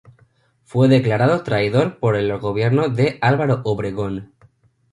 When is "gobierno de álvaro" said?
2.39-3.61